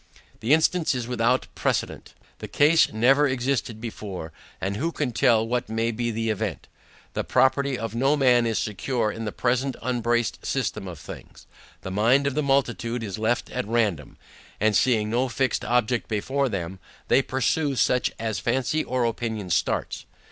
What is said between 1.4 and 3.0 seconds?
a precedent; the case